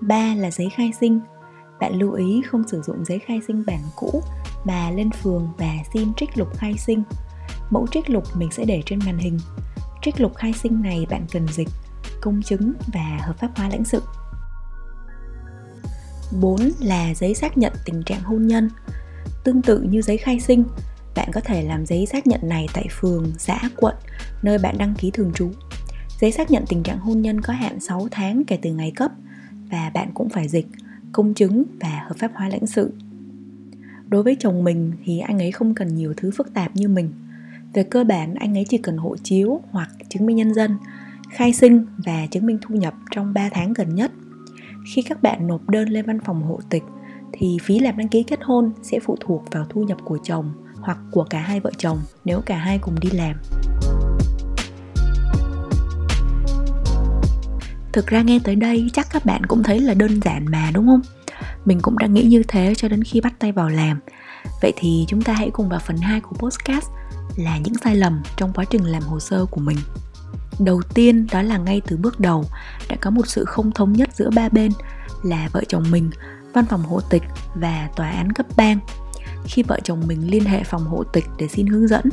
Ba 0.00 0.34
là 0.34 0.50
giấy 0.50 0.70
khai 0.70 0.92
sinh. 1.00 1.20
Bạn 1.80 1.98
lưu 1.98 2.12
ý 2.12 2.42
không 2.46 2.68
sử 2.68 2.82
dụng 2.82 3.04
giấy 3.04 3.18
khai 3.18 3.40
sinh 3.46 3.64
bản 3.66 3.80
cũ 3.96 4.22
mà 4.64 4.90
lên 4.90 5.10
phường 5.10 5.48
và 5.58 5.72
xin 5.92 6.14
trích 6.14 6.38
lục 6.38 6.48
khai 6.58 6.74
sinh. 6.78 7.02
Mẫu 7.70 7.86
trích 7.92 8.10
lục 8.10 8.24
mình 8.34 8.50
sẽ 8.50 8.64
để 8.64 8.82
trên 8.86 8.98
màn 9.06 9.18
hình. 9.18 9.38
Trích 10.02 10.20
lục 10.20 10.34
khai 10.36 10.52
sinh 10.52 10.82
này 10.82 11.06
bạn 11.10 11.26
cần 11.32 11.46
dịch, 11.48 11.68
công 12.20 12.42
chứng 12.42 12.72
và 12.92 13.18
hợp 13.22 13.38
pháp 13.38 13.50
hóa 13.56 13.68
lãnh 13.68 13.84
sự. 13.84 14.02
4 16.40 16.60
là 16.80 17.14
giấy 17.14 17.34
xác 17.34 17.58
nhận 17.58 17.72
tình 17.84 18.02
trạng 18.02 18.22
hôn 18.22 18.46
nhân. 18.46 18.70
Tương 19.44 19.62
tự 19.62 19.82
như 19.82 20.02
giấy 20.02 20.16
khai 20.16 20.40
sinh, 20.40 20.64
bạn 21.14 21.28
có 21.32 21.40
thể 21.40 21.62
làm 21.62 21.86
giấy 21.86 22.06
xác 22.06 22.26
nhận 22.26 22.40
này 22.42 22.66
tại 22.74 22.86
phường, 22.90 23.32
xã, 23.38 23.60
quận, 23.76 23.94
nơi 24.42 24.58
bạn 24.58 24.78
đăng 24.78 24.94
ký 24.94 25.10
thường 25.10 25.32
trú. 25.34 25.50
Giấy 26.20 26.32
xác 26.32 26.50
nhận 26.50 26.64
tình 26.68 26.82
trạng 26.82 26.98
hôn 26.98 27.22
nhân 27.22 27.40
có 27.40 27.52
hạn 27.52 27.80
6 27.80 28.08
tháng 28.10 28.42
kể 28.46 28.58
từ 28.62 28.72
ngày 28.72 28.92
cấp 28.96 29.10
và 29.70 29.90
bạn 29.94 30.10
cũng 30.14 30.28
phải 30.28 30.48
dịch, 30.48 30.66
công 31.12 31.34
chứng 31.34 31.64
và 31.80 32.04
hợp 32.08 32.14
pháp 32.18 32.30
hóa 32.34 32.48
lãnh 32.48 32.66
sự. 32.66 32.92
Đối 34.08 34.22
với 34.22 34.36
chồng 34.40 34.64
mình 34.64 34.92
thì 35.04 35.18
anh 35.18 35.38
ấy 35.38 35.52
không 35.52 35.74
cần 35.74 35.94
nhiều 35.94 36.14
thứ 36.16 36.30
phức 36.30 36.54
tạp 36.54 36.76
như 36.76 36.88
mình. 36.88 37.12
Về 37.74 37.82
cơ 37.82 38.04
bản 38.04 38.34
anh 38.34 38.58
ấy 38.58 38.64
chỉ 38.68 38.78
cần 38.78 38.96
hộ 38.96 39.16
chiếu 39.16 39.60
hoặc 39.70 39.90
chứng 40.08 40.26
minh 40.26 40.36
nhân 40.36 40.54
dân, 40.54 40.78
khai 41.30 41.52
sinh 41.52 41.86
và 42.06 42.26
chứng 42.30 42.46
minh 42.46 42.58
thu 42.62 42.74
nhập 42.74 42.94
trong 43.10 43.34
3 43.34 43.48
tháng 43.52 43.72
gần 43.72 43.94
nhất. 43.94 44.12
Khi 44.94 45.02
các 45.02 45.22
bạn 45.22 45.46
nộp 45.46 45.68
đơn 45.68 45.88
lên 45.88 46.06
văn 46.06 46.18
phòng 46.24 46.42
hộ 46.42 46.60
tịch 46.70 46.82
thì 47.32 47.58
phí 47.62 47.78
làm 47.78 47.96
đăng 47.96 48.08
ký 48.08 48.22
kết 48.22 48.38
hôn 48.42 48.72
sẽ 48.82 48.98
phụ 49.00 49.16
thuộc 49.20 49.44
vào 49.50 49.66
thu 49.68 49.82
nhập 49.82 49.98
của 50.04 50.18
chồng 50.24 50.52
hoặc 50.74 50.98
của 51.10 51.24
cả 51.24 51.40
hai 51.40 51.60
vợ 51.60 51.70
chồng 51.78 51.98
nếu 52.24 52.40
cả 52.40 52.56
hai 52.56 52.78
cùng 52.78 52.94
đi 53.00 53.10
làm. 53.10 53.36
Thực 57.92 58.06
ra 58.06 58.22
nghe 58.22 58.38
tới 58.44 58.56
đây 58.56 58.90
chắc 58.92 59.06
các 59.12 59.24
bạn 59.26 59.46
cũng 59.46 59.62
thấy 59.62 59.80
là 59.80 59.94
đơn 59.94 60.20
giản 60.22 60.44
mà 60.44 60.70
đúng 60.74 60.86
không? 60.86 61.00
Mình 61.64 61.78
cũng 61.82 61.98
đang 61.98 62.14
nghĩ 62.14 62.22
như 62.22 62.42
thế 62.48 62.74
cho 62.76 62.88
đến 62.88 63.04
khi 63.04 63.20
bắt 63.20 63.34
tay 63.38 63.52
vào 63.52 63.68
làm. 63.68 64.00
Vậy 64.62 64.72
thì 64.76 65.04
chúng 65.08 65.22
ta 65.22 65.32
hãy 65.32 65.50
cùng 65.52 65.68
vào 65.68 65.80
phần 65.80 65.96
2 65.96 66.20
của 66.20 66.36
podcast 66.36 66.90
là 67.36 67.58
những 67.58 67.74
sai 67.84 67.96
lầm 67.96 68.22
trong 68.36 68.52
quá 68.52 68.64
trình 68.64 68.84
làm 68.84 69.02
hồ 69.02 69.20
sơ 69.20 69.46
của 69.46 69.60
mình. 69.60 69.78
Đầu 70.58 70.82
tiên 70.94 71.26
đó 71.32 71.42
là 71.42 71.58
ngay 71.58 71.80
từ 71.86 71.96
bước 71.96 72.20
đầu 72.20 72.44
đã 72.88 72.96
có 73.00 73.10
một 73.10 73.26
sự 73.26 73.44
không 73.44 73.72
thống 73.72 73.92
nhất 73.92 74.08
giữa 74.14 74.30
ba 74.30 74.48
bên 74.48 74.72
là 75.22 75.48
vợ 75.52 75.62
chồng 75.68 75.84
mình, 75.90 76.10
văn 76.52 76.64
phòng 76.64 76.82
hộ 76.82 77.00
tịch 77.00 77.22
và 77.54 77.88
tòa 77.96 78.10
án 78.10 78.32
cấp 78.32 78.46
bang. 78.56 78.78
Khi 79.44 79.62
vợ 79.62 79.78
chồng 79.84 80.02
mình 80.06 80.30
liên 80.30 80.44
hệ 80.44 80.64
phòng 80.64 80.84
hộ 80.84 81.04
tịch 81.04 81.24
để 81.38 81.48
xin 81.48 81.66
hướng 81.66 81.88
dẫn, 81.88 82.04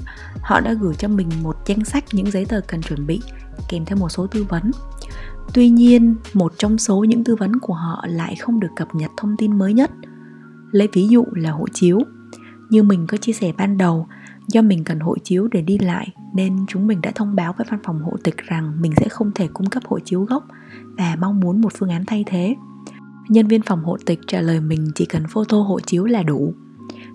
họ 0.42 0.60
đã 0.60 0.74
gửi 0.74 0.96
cho 0.96 1.08
mình 1.08 1.30
một 1.44 1.56
danh 1.66 1.86
sách 1.86 2.04
những 2.12 2.32
giấy 2.32 2.46
tờ 2.46 2.62
cần 2.68 2.82
chuẩn 2.82 3.08
bị 3.08 3.22
kèm 3.70 3.86
theo 3.86 3.98
một 3.98 4.10
số 4.10 4.28
tư 4.28 4.46
vấn. 4.50 4.72
Tuy 5.54 5.70
nhiên, 5.70 6.16
một 6.34 6.54
trong 6.58 6.78
số 6.78 7.04
những 7.04 7.24
tư 7.24 7.36
vấn 7.36 7.60
của 7.60 7.74
họ 7.74 8.06
lại 8.08 8.36
không 8.36 8.60
được 8.60 8.68
cập 8.76 8.96
nhật 8.96 9.12
thông 9.18 9.38
tin 9.38 9.58
mới 9.58 9.74
nhất. 9.74 9.92
Lấy 10.72 10.90
ví 10.94 11.08
dụ 11.08 11.26
là 11.32 11.52
hộ 11.52 11.66
chiếu. 11.74 12.00
Như 12.70 12.84
mình 12.84 13.08
có 13.08 13.18
chia 13.18 13.34
sẻ 13.34 13.52
ban 13.58 13.78
đầu 13.78 14.08
do 14.48 14.62
mình 14.62 14.84
cần 14.84 15.00
hộ 15.00 15.16
chiếu 15.24 15.48
để 15.52 15.62
đi 15.62 15.78
lại 15.78 16.08
nên 16.34 16.66
chúng 16.68 16.88
mình 16.88 17.02
đã 17.02 17.12
thông 17.16 17.36
báo 17.36 17.54
với 17.58 17.68
văn 17.70 17.80
phòng 17.84 18.02
hộ 18.02 18.14
tịch 18.24 18.38
rằng 18.38 18.82
mình 18.82 18.92
sẽ 18.98 19.10
không 19.10 19.32
thể 19.36 19.48
cung 19.54 19.70
cấp 19.70 19.84
hộ 19.86 20.00
chiếu 20.00 20.24
gốc 20.24 20.44
và 20.98 21.16
mong 21.20 21.40
muốn 21.40 21.62
một 21.62 21.74
phương 21.78 21.90
án 21.90 22.06
thay 22.06 22.24
thế 22.28 22.56
nhân 23.30 23.48
viên 23.48 23.62
phòng 23.62 23.84
hộ 23.84 23.98
tịch 24.06 24.20
trả 24.28 24.42
lời 24.42 24.62
mình 24.62 24.88
chỉ 24.96 25.06
cần 25.06 25.24
photo 25.30 25.58
hộ 25.58 25.80
chiếu 25.80 26.06
là 26.06 26.24
đủ 26.24 26.54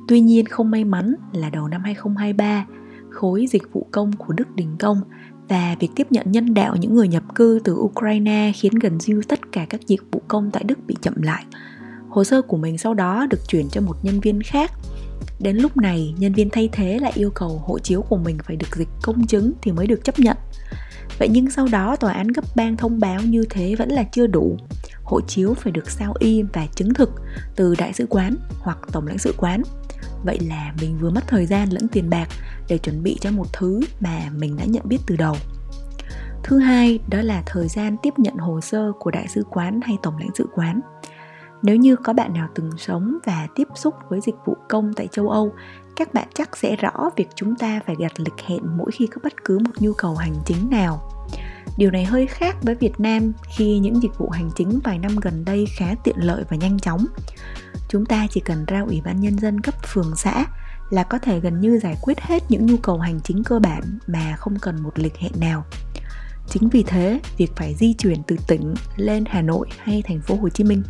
Tuy 0.09 0.21
nhiên 0.21 0.47
không 0.47 0.71
may 0.71 0.85
mắn 0.85 1.15
là 1.33 1.51
đầu 1.51 1.69
năm 1.69 1.83
2023, 1.85 2.67
khối 3.11 3.47
dịch 3.51 3.73
vụ 3.73 3.87
công 3.91 4.13
của 4.13 4.33
Đức 4.33 4.57
đình 4.57 4.77
công 4.79 5.01
và 5.49 5.77
việc 5.81 5.89
tiếp 5.97 6.07
nhận 6.11 6.33
nhân 6.33 6.55
đạo 6.55 6.77
những 6.77 6.95
người 6.95 7.09
nhập 7.09 7.35
cư 7.35 7.61
từ 7.65 7.75
Ukraine 7.75 8.53
khiến 8.55 8.73
gần 8.75 8.99
như 9.07 9.23
tất 9.29 9.53
cả 9.53 9.67
các 9.71 9.81
dịch 9.87 10.01
vụ 10.13 10.23
công 10.29 10.51
tại 10.51 10.65
Đức 10.65 10.79
bị 10.87 10.97
chậm 11.03 11.23
lại. 11.23 11.45
Hồ 12.09 12.25
sơ 12.25 12.43
của 12.43 12.57
mình 12.57 12.79
sau 12.79 12.95
đó 12.95 13.27
được 13.31 13.49
chuyển 13.49 13.69
cho 13.69 13.81
một 13.81 13.97
nhân 14.03 14.21
viên 14.21 14.43
khác. 14.43 14.71
Đến 15.39 15.57
lúc 15.57 15.77
này, 15.77 16.15
nhân 16.19 16.33
viên 16.33 16.51
thay 16.51 16.69
thế 16.73 16.99
lại 16.99 17.13
yêu 17.15 17.31
cầu 17.31 17.63
hộ 17.67 17.79
chiếu 17.79 18.03
của 18.03 18.17
mình 18.17 18.39
phải 18.45 18.57
được 18.57 18.77
dịch 18.77 18.89
công 19.03 19.27
chứng 19.27 19.53
thì 19.63 19.73
mới 19.73 19.87
được 19.87 20.05
chấp 20.05 20.19
nhận. 20.19 20.37
Vậy 21.19 21.29
nhưng 21.31 21.51
sau 21.51 21.69
đó 21.73 21.97
tòa 21.97 22.13
án 22.13 22.33
cấp 22.33 22.45
bang 22.57 22.77
thông 22.77 23.01
báo 23.01 23.21
như 23.21 23.45
thế 23.51 23.75
vẫn 23.79 23.89
là 23.89 24.03
chưa 24.03 24.27
đủ. 24.27 24.57
Hộ 25.05 25.21
chiếu 25.21 25.55
phải 25.55 25.73
được 25.73 25.91
sao 25.91 26.15
y 26.19 26.43
và 26.43 26.67
chứng 26.75 26.95
thực 26.95 27.11
từ 27.57 27.75
đại 27.79 27.93
sứ 27.93 28.07
quán 28.11 28.35
hoặc 28.59 28.79
tổng 28.93 29.07
lãnh 29.07 29.19
sự 29.19 29.35
quán 29.37 29.63
vậy 30.25 30.39
là 30.41 30.73
mình 30.81 30.99
vừa 30.99 31.11
mất 31.11 31.25
thời 31.27 31.47
gian 31.47 31.69
lẫn 31.71 31.89
tiền 31.89 32.11
bạc 32.11 32.29
để 32.69 32.79
chuẩn 32.79 33.03
bị 33.03 33.19
cho 33.21 33.31
một 33.31 33.47
thứ 33.53 33.81
mà 34.01 34.31
mình 34.37 34.57
đã 34.57 34.65
nhận 34.65 34.83
biết 34.89 34.99
từ 35.07 35.17
đầu 35.17 35.37
thứ 36.45 36.59
hai 36.59 36.99
đó 37.09 37.23
là 37.23 37.43
thời 37.47 37.69
gian 37.69 37.97
tiếp 38.03 38.15
nhận 38.17 38.37
hồ 38.37 38.61
sơ 38.61 38.93
của 38.99 39.11
đại 39.11 39.29
sứ 39.29 39.43
quán 39.51 39.81
hay 39.81 39.97
tổng 40.03 40.19
lãnh 40.19 40.31
sự 40.35 40.47
quán 40.55 40.81
nếu 41.63 41.77
như 41.77 41.97
có 41.97 42.13
bạn 42.13 42.33
nào 42.33 42.49
từng 42.55 42.71
sống 42.79 43.19
và 43.25 43.49
tiếp 43.55 43.69
xúc 43.75 43.95
với 44.09 44.21
dịch 44.21 44.35
vụ 44.45 44.57
công 44.69 44.95
tại 44.95 45.09
châu 45.13 45.29
âu, 45.29 45.53
các 45.97 46.15
bạn 46.15 46.29
chắc 46.35 46.57
sẽ 46.57 46.77
rõ 46.77 47.11
việc 47.17 47.29
chúng 47.35 47.57
ta 47.57 47.81
phải 47.87 47.97
đặt 47.99 48.21
lịch 48.21 48.47
hẹn 48.47 48.61
mỗi 48.77 48.91
khi 48.93 49.07
có 49.07 49.21
bất 49.25 49.45
cứ 49.45 49.59
một 49.59 49.71
nhu 49.81 49.93
cầu 49.93 50.17
hành 50.17 50.35
chính 50.47 50.71
nào 50.71 51.09
điều 51.77 51.91
này 51.91 52.05
hơi 52.05 52.27
khác 52.27 52.57
với 52.63 52.75
việt 52.75 53.01
nam 53.01 53.33
khi 53.57 53.79
những 53.79 54.03
dịch 54.03 54.19
vụ 54.19 54.31
hành 54.31 54.51
chính 54.57 54.81
vài 54.85 54.99
năm 54.99 55.17
gần 55.23 55.45
đây 55.45 55.67
khá 55.77 55.95
tiện 56.05 56.17
lợi 56.19 56.45
và 56.49 56.57
nhanh 56.57 56.79
chóng 56.79 57.07
chúng 57.89 58.07
ta 58.07 58.27
chỉ 58.31 58.41
cần 58.41 58.65
ra 58.67 58.81
ủy 58.81 59.01
ban 59.05 59.21
nhân 59.21 59.39
dân 59.39 59.61
cấp 59.61 59.75
phường 59.87 60.17
xã 60.17 60.47
là 60.91 61.03
có 61.03 61.19
thể 61.19 61.41
gần 61.41 61.61
như 61.61 61.79
giải 61.79 61.97
quyết 62.03 62.21
hết 62.21 62.43
những 62.49 62.67
nhu 62.67 62.77
cầu 62.77 62.99
hành 62.99 63.21
chính 63.25 63.45
cơ 63.45 63.59
bản 63.59 63.83
mà 64.07 64.37
không 64.39 64.59
cần 64.59 64.83
một 64.83 64.99
lịch 64.99 65.17
hẹn 65.17 65.33
nào. 65.41 65.65
Chính 66.53 66.69
vì 66.69 66.83
thế, 66.87 67.21
việc 67.37 67.53
phải 67.57 67.75
di 67.75 67.93
chuyển 67.93 68.19
từ 68.27 68.37
tỉnh 68.49 68.75
lên 68.97 69.25
Hà 69.27 69.43
Nội 69.43 69.69
hay 69.79 70.03
thành 70.07 70.21
phố 70.21 70.35
Hồ 70.35 70.49
Chí 70.49 70.65
Minh, 70.65 70.83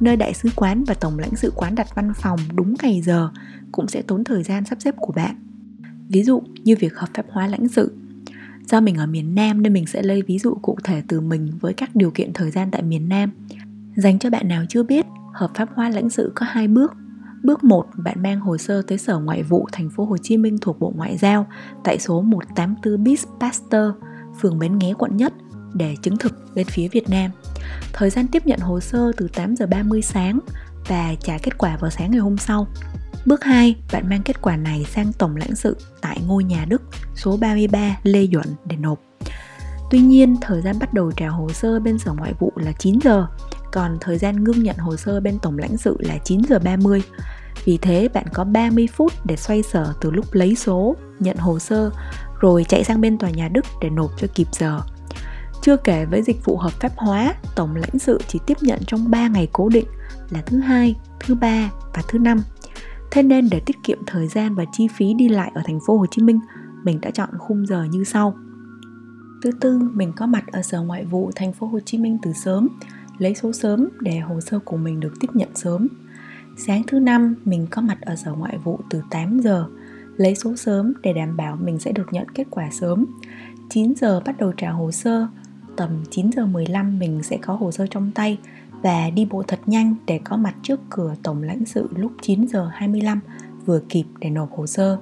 nơi 0.00 0.16
đại 0.16 0.34
sứ 0.34 0.48
quán 0.56 0.84
và 0.84 0.94
tổng 0.94 1.18
lãnh 1.18 1.36
sự 1.36 1.52
quán 1.56 1.74
đặt 1.74 1.86
văn 1.94 2.12
phòng 2.14 2.38
đúng 2.54 2.74
ngày 2.82 3.00
giờ 3.02 3.30
cũng 3.72 3.88
sẽ 3.88 4.02
tốn 4.02 4.24
thời 4.24 4.42
gian 4.42 4.64
sắp 4.64 4.78
xếp 4.80 4.94
của 4.98 5.12
bạn. 5.12 5.36
Ví 6.08 6.22
dụ 6.22 6.42
như 6.64 6.76
việc 6.80 6.96
hợp 6.96 7.08
pháp 7.14 7.26
hóa 7.30 7.46
lãnh 7.46 7.68
sự. 7.68 7.92
Do 8.66 8.80
mình 8.80 8.96
ở 8.96 9.06
miền 9.06 9.34
Nam 9.34 9.62
nên 9.62 9.72
mình 9.72 9.86
sẽ 9.86 10.02
lấy 10.02 10.22
ví 10.22 10.38
dụ 10.38 10.54
cụ 10.62 10.76
thể 10.84 11.02
từ 11.08 11.20
mình 11.20 11.52
với 11.60 11.72
các 11.72 11.96
điều 11.96 12.10
kiện 12.10 12.32
thời 12.32 12.50
gian 12.50 12.70
tại 12.70 12.82
miền 12.82 13.08
Nam. 13.08 13.30
Dành 13.96 14.18
cho 14.18 14.30
bạn 14.30 14.48
nào 14.48 14.64
chưa 14.68 14.82
biết, 14.82 15.06
hợp 15.34 15.50
pháp 15.54 15.68
hóa 15.74 15.88
lãnh 15.88 16.10
sự 16.10 16.32
có 16.34 16.46
hai 16.48 16.68
bước. 16.68 16.92
Bước 17.42 17.64
1, 17.64 17.86
bạn 18.04 18.22
mang 18.22 18.40
hồ 18.40 18.58
sơ 18.58 18.82
tới 18.82 18.98
Sở 18.98 19.18
Ngoại 19.18 19.42
vụ 19.42 19.66
thành 19.72 19.90
phố 19.90 20.04
Hồ 20.04 20.16
Chí 20.18 20.36
Minh 20.36 20.58
thuộc 20.60 20.80
Bộ 20.80 20.92
Ngoại 20.96 21.16
giao 21.16 21.46
tại 21.84 21.98
số 21.98 22.22
184 22.22 23.04
Bis 23.04 23.26
Pasteur, 23.40 23.90
phường 24.40 24.58
Bến 24.58 24.78
Nghé, 24.78 24.92
quận 24.98 25.16
Nhất 25.16 25.32
để 25.74 25.96
chứng 26.02 26.16
thực 26.16 26.32
bên 26.54 26.66
phía 26.66 26.88
Việt 26.88 27.08
Nam. 27.08 27.30
Thời 27.92 28.10
gian 28.10 28.26
tiếp 28.28 28.46
nhận 28.46 28.58
hồ 28.60 28.80
sơ 28.80 29.12
từ 29.16 29.28
8 29.28 29.56
giờ 29.56 29.66
30 29.66 30.02
sáng 30.02 30.38
và 30.88 31.14
trả 31.20 31.38
kết 31.38 31.58
quả 31.58 31.76
vào 31.76 31.90
sáng 31.90 32.10
ngày 32.10 32.20
hôm 32.20 32.38
sau. 32.38 32.66
Bước 33.26 33.44
2, 33.44 33.76
bạn 33.92 34.08
mang 34.08 34.22
kết 34.22 34.42
quả 34.42 34.56
này 34.56 34.86
sang 34.90 35.12
Tổng 35.12 35.36
lãnh 35.36 35.56
sự 35.56 35.76
tại 36.00 36.20
ngôi 36.26 36.44
nhà 36.44 36.64
Đức 36.68 36.82
số 37.14 37.36
33 37.36 37.98
Lê 38.02 38.26
Duẩn 38.32 38.46
để 38.64 38.76
nộp. 38.76 39.00
Tuy 39.90 39.98
nhiên, 39.98 40.36
thời 40.40 40.62
gian 40.62 40.78
bắt 40.78 40.94
đầu 40.94 41.12
trả 41.16 41.28
hồ 41.28 41.48
sơ 41.48 41.80
bên 41.80 41.98
Sở 41.98 42.12
Ngoại 42.12 42.34
vụ 42.38 42.52
là 42.56 42.72
9 42.72 42.98
giờ 43.04 43.26
còn 43.72 43.98
thời 44.00 44.18
gian 44.18 44.44
ngưng 44.44 44.62
nhận 44.62 44.76
hồ 44.76 44.96
sơ 44.96 45.20
bên 45.20 45.38
tổng 45.38 45.58
lãnh 45.58 45.76
sự 45.76 45.96
là 46.00 46.18
9 46.24 46.42
giờ 46.48 46.58
30. 46.58 47.02
Vì 47.64 47.78
thế 47.78 48.08
bạn 48.08 48.24
có 48.32 48.44
30 48.44 48.88
phút 48.94 49.12
để 49.24 49.36
xoay 49.36 49.62
sở 49.62 49.92
từ 50.00 50.10
lúc 50.10 50.26
lấy 50.32 50.54
số, 50.54 50.96
nhận 51.18 51.36
hồ 51.36 51.58
sơ, 51.58 51.90
rồi 52.40 52.64
chạy 52.68 52.84
sang 52.84 53.00
bên 53.00 53.18
tòa 53.18 53.30
nhà 53.30 53.48
Đức 53.48 53.64
để 53.80 53.90
nộp 53.90 54.10
cho 54.18 54.26
kịp 54.34 54.46
giờ. 54.52 54.80
Chưa 55.62 55.76
kể 55.76 56.04
với 56.04 56.22
dịch 56.22 56.44
vụ 56.44 56.56
hợp 56.56 56.72
pháp 56.72 56.92
hóa, 56.96 57.34
tổng 57.56 57.76
lãnh 57.76 57.98
sự 57.98 58.20
chỉ 58.28 58.38
tiếp 58.46 58.56
nhận 58.60 58.78
trong 58.86 59.10
3 59.10 59.28
ngày 59.28 59.48
cố 59.52 59.68
định 59.68 59.86
là 60.30 60.42
thứ 60.46 60.58
hai, 60.58 60.96
thứ 61.20 61.34
ba 61.34 61.70
và 61.94 62.02
thứ 62.08 62.18
năm. 62.18 62.42
Thế 63.10 63.22
nên 63.22 63.48
để 63.50 63.60
tiết 63.66 63.76
kiệm 63.84 63.98
thời 64.06 64.28
gian 64.28 64.54
và 64.54 64.64
chi 64.72 64.88
phí 64.96 65.14
đi 65.14 65.28
lại 65.28 65.50
ở 65.54 65.62
thành 65.64 65.78
phố 65.86 65.98
Hồ 65.98 66.06
Chí 66.10 66.22
Minh, 66.22 66.40
mình 66.84 67.00
đã 67.00 67.10
chọn 67.10 67.28
khung 67.38 67.66
giờ 67.66 67.84
như 67.84 68.04
sau. 68.04 68.34
Thứ 69.42 69.50
tư, 69.60 69.80
mình 69.94 70.12
có 70.16 70.26
mặt 70.26 70.44
ở 70.52 70.62
Sở 70.62 70.82
Ngoại 70.82 71.04
vụ 71.04 71.30
thành 71.36 71.52
phố 71.52 71.66
Hồ 71.66 71.80
Chí 71.84 71.98
Minh 71.98 72.18
từ 72.22 72.32
sớm, 72.32 72.68
lấy 73.18 73.34
số 73.34 73.52
sớm 73.52 73.88
để 74.00 74.18
hồ 74.18 74.40
sơ 74.40 74.58
của 74.58 74.76
mình 74.76 75.00
được 75.00 75.12
tiếp 75.20 75.28
nhận 75.34 75.48
sớm. 75.54 75.88
Sáng 76.56 76.82
thứ 76.86 76.98
năm, 76.98 77.34
mình 77.44 77.66
có 77.70 77.82
mặt 77.82 77.98
ở 78.00 78.16
Sở 78.16 78.32
Ngoại 78.32 78.58
vụ 78.64 78.80
từ 78.90 79.02
8 79.10 79.40
giờ, 79.40 79.66
lấy 80.20 80.34
số 80.34 80.56
sớm 80.56 80.92
để 81.02 81.12
đảm 81.12 81.36
bảo 81.36 81.56
mình 81.56 81.78
sẽ 81.78 81.92
được 81.92 82.06
nhận 82.12 82.28
kết 82.34 82.44
quả 82.50 82.70
sớm. 82.70 83.06
9 83.70 83.94
giờ 83.96 84.20
bắt 84.20 84.38
đầu 84.38 84.52
trả 84.56 84.70
hồ 84.70 84.92
sơ, 84.92 85.26
tầm 85.76 86.04
9 86.10 86.30
giờ 86.36 86.46
15 86.46 86.98
mình 86.98 87.22
sẽ 87.22 87.36
có 87.42 87.54
hồ 87.54 87.72
sơ 87.72 87.86
trong 87.86 88.10
tay 88.14 88.38
và 88.82 89.10
đi 89.10 89.24
bộ 89.24 89.42
thật 89.42 89.60
nhanh 89.66 89.94
để 90.06 90.20
có 90.24 90.36
mặt 90.36 90.54
trước 90.62 90.80
cửa 90.90 91.14
tổng 91.22 91.42
lãnh 91.42 91.64
sự 91.66 91.88
lúc 91.96 92.12
9 92.22 92.46
giờ 92.48 92.70
25 92.72 93.20
vừa 93.66 93.80
kịp 93.88 94.04
để 94.18 94.30
nộp 94.30 94.52
hồ 94.52 94.66
sơ. 94.66 94.98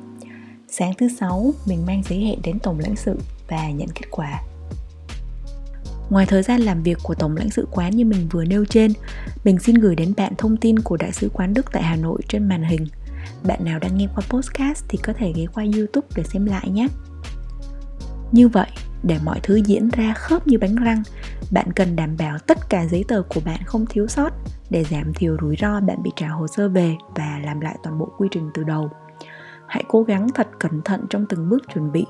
Sáng 0.68 0.92
thứ 0.98 1.08
sáu, 1.08 1.52
mình 1.66 1.86
mang 1.86 2.02
giấy 2.08 2.20
hẹn 2.20 2.38
đến 2.42 2.58
tổng 2.58 2.78
lãnh 2.78 2.96
sự 2.96 3.18
và 3.48 3.70
nhận 3.70 3.88
kết 3.94 4.06
quả. 4.10 4.40
Ngoài 6.10 6.26
thời 6.26 6.42
gian 6.42 6.60
làm 6.60 6.82
việc 6.82 6.98
của 7.02 7.14
Tổng 7.14 7.36
lãnh 7.36 7.50
sự 7.50 7.68
quán 7.70 7.96
như 7.96 8.04
mình 8.04 8.28
vừa 8.30 8.44
nêu 8.44 8.64
trên, 8.64 8.92
mình 9.44 9.58
xin 9.58 9.74
gửi 9.74 9.96
đến 9.96 10.12
bạn 10.16 10.32
thông 10.38 10.56
tin 10.56 10.78
của 10.78 10.96
Đại 10.96 11.12
sứ 11.12 11.28
quán 11.32 11.54
Đức 11.54 11.66
tại 11.72 11.82
Hà 11.82 11.96
Nội 11.96 12.20
trên 12.28 12.48
màn 12.48 12.62
hình. 12.62 12.86
Bạn 13.46 13.64
nào 13.64 13.78
đang 13.78 13.96
nghe 13.96 14.06
qua 14.14 14.24
podcast 14.28 14.84
thì 14.88 14.98
có 14.98 15.12
thể 15.12 15.32
ghé 15.36 15.46
qua 15.54 15.64
YouTube 15.76 16.06
để 16.16 16.22
xem 16.22 16.46
lại 16.46 16.70
nhé. 16.70 16.88
Như 18.32 18.48
vậy, 18.48 18.70
để 19.02 19.18
mọi 19.24 19.40
thứ 19.42 19.56
diễn 19.56 19.88
ra 19.88 20.14
khớp 20.14 20.46
như 20.46 20.58
bánh 20.58 20.76
răng, 20.76 21.02
bạn 21.50 21.72
cần 21.72 21.96
đảm 21.96 22.16
bảo 22.18 22.38
tất 22.38 22.58
cả 22.70 22.86
giấy 22.86 23.04
tờ 23.08 23.22
của 23.28 23.40
bạn 23.44 23.60
không 23.66 23.86
thiếu 23.86 24.06
sót 24.06 24.30
để 24.70 24.84
giảm 24.84 25.12
thiểu 25.14 25.36
rủi 25.40 25.56
ro 25.56 25.80
bạn 25.80 26.02
bị 26.02 26.10
trả 26.16 26.28
hồ 26.28 26.46
sơ 26.46 26.68
về 26.68 26.96
và 27.14 27.40
làm 27.44 27.60
lại 27.60 27.76
toàn 27.82 27.98
bộ 27.98 28.08
quy 28.18 28.28
trình 28.30 28.50
từ 28.54 28.64
đầu. 28.64 28.90
Hãy 29.66 29.84
cố 29.88 30.02
gắng 30.02 30.28
thật 30.34 30.48
cẩn 30.60 30.82
thận 30.84 31.04
trong 31.10 31.26
từng 31.28 31.48
bước 31.48 31.62
chuẩn 31.74 31.92
bị 31.92 32.06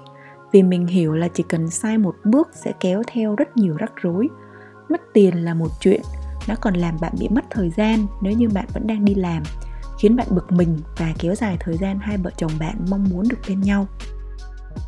vì 0.53 0.63
mình 0.63 0.87
hiểu 0.87 1.15
là 1.15 1.29
chỉ 1.29 1.45
cần 1.49 1.71
sai 1.71 1.99
một 1.99 2.15
bước 2.25 2.49
sẽ 2.53 2.73
kéo 2.81 3.03
theo 3.07 3.35
rất 3.35 3.57
nhiều 3.57 3.77
rắc 3.77 3.93
rối 3.97 4.29
mất 4.89 5.01
tiền 5.15 5.45
là 5.45 5.55
một 5.55 5.69
chuyện 5.81 6.01
nó 6.49 6.55
còn 6.61 6.75
làm 6.75 6.97
bạn 7.01 7.13
bị 7.21 7.29
mất 7.29 7.45
thời 7.51 7.71
gian 7.71 8.07
nếu 8.23 8.33
như 8.33 8.49
bạn 8.49 8.65
vẫn 8.75 8.87
đang 8.87 9.05
đi 9.05 9.15
làm 9.15 9.43
khiến 9.99 10.17
bạn 10.17 10.27
bực 10.31 10.53
mình 10.53 10.79
và 10.97 11.13
kéo 11.19 11.35
dài 11.35 11.57
thời 11.61 11.77
gian 11.77 11.99
hai 12.01 12.17
vợ 12.17 12.31
chồng 12.37 12.53
bạn 12.59 12.85
mong 12.91 13.05
muốn 13.11 13.29
được 13.29 13.39
bên 13.49 13.61
nhau. 13.61 13.87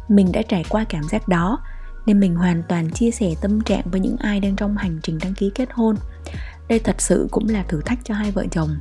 Mình 0.09 0.33
đã 0.33 0.43
trải 0.43 0.65
qua 0.69 0.85
cảm 0.85 1.03
giác 1.03 1.29
đó, 1.29 1.61
nên 2.07 2.21
mình 2.21 2.35
hoàn 2.35 2.63
toàn 2.69 2.91
chia 2.91 3.11
sẻ 3.11 3.35
tâm 3.41 3.61
trạng 3.61 3.85
với 3.91 4.01
những 4.01 4.17
ai 4.17 4.41
đang 4.41 4.57
trong 4.57 4.77
hành 4.77 5.01
trình 5.03 5.19
đăng 5.23 5.35
ký 5.35 5.51
kết 5.55 5.69
hôn. 5.73 5.97
Đây 6.69 6.79
thật 6.79 7.01
sự 7.01 7.29
cũng 7.31 7.49
là 7.49 7.63
thử 7.63 7.81
thách 7.81 7.99
cho 8.05 8.15
hai 8.15 8.31
vợ 8.31 8.47
chồng, 8.51 8.79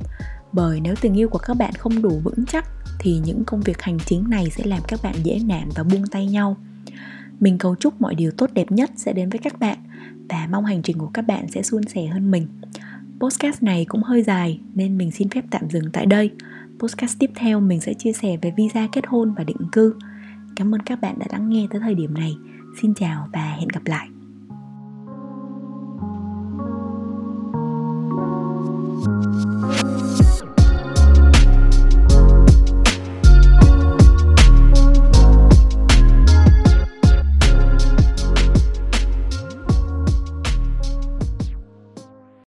bởi 0.52 0.80
nếu 0.80 0.94
tình 1.00 1.18
yêu 1.18 1.28
của 1.28 1.38
các 1.38 1.56
bạn 1.56 1.72
không 1.72 2.02
đủ 2.02 2.20
vững 2.24 2.46
chắc, 2.46 2.66
thì 2.98 3.20
những 3.24 3.44
công 3.44 3.60
việc 3.60 3.82
hành 3.82 3.98
chính 4.06 4.30
này 4.30 4.50
sẽ 4.50 4.64
làm 4.64 4.80
các 4.88 5.00
bạn 5.02 5.14
dễ 5.22 5.38
nản 5.44 5.68
và 5.74 5.82
buông 5.82 6.06
tay 6.06 6.26
nhau. 6.26 6.56
Mình 7.40 7.58
cầu 7.58 7.74
chúc 7.80 8.00
mọi 8.00 8.14
điều 8.14 8.30
tốt 8.30 8.50
đẹp 8.52 8.70
nhất 8.70 8.90
sẽ 8.96 9.12
đến 9.12 9.30
với 9.30 9.38
các 9.38 9.58
bạn, 9.58 9.78
và 10.28 10.46
mong 10.50 10.64
hành 10.64 10.82
trình 10.82 10.98
của 10.98 11.10
các 11.14 11.26
bạn 11.26 11.46
sẽ 11.48 11.62
suôn 11.62 11.82
sẻ 11.82 12.06
hơn 12.06 12.30
mình. 12.30 12.46
Podcast 13.20 13.62
này 13.62 13.84
cũng 13.88 14.02
hơi 14.02 14.22
dài 14.22 14.60
nên 14.74 14.98
mình 14.98 15.10
xin 15.10 15.28
phép 15.28 15.44
tạm 15.50 15.70
dừng 15.70 15.90
tại 15.92 16.06
đây. 16.06 16.30
Podcast 16.78 17.18
tiếp 17.18 17.30
theo 17.34 17.60
mình 17.60 17.80
sẽ 17.80 17.94
chia 17.94 18.12
sẻ 18.12 18.36
về 18.42 18.52
visa 18.56 18.88
kết 18.92 19.06
hôn 19.06 19.34
và 19.36 19.44
định 19.44 19.56
cư. 19.72 19.94
Cảm 20.56 20.74
ơn 20.74 20.82
các 20.82 21.00
bạn 21.00 21.18
đã 21.18 21.26
lắng 21.30 21.50
nghe 21.50 21.66
tới 21.70 21.80
thời 21.80 21.94
điểm 21.94 22.14
này. 22.14 22.32
Xin 22.82 22.94
chào 22.94 23.28
và 23.32 23.54
hẹn 23.58 23.68
gặp 23.68 23.82
lại. 23.84 24.08